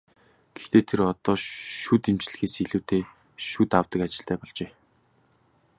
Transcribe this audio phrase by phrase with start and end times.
[0.55, 1.35] Гэхдээ тэр одоо
[1.81, 3.01] шүд эмчлэхээс илүүтэй
[3.47, 4.71] шүд авдаг ажилтай болжээ.